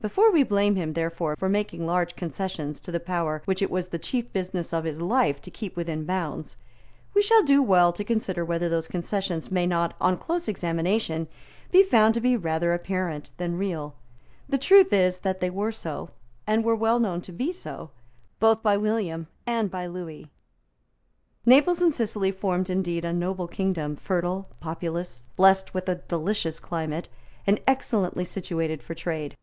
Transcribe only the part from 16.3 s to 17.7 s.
and were well known to be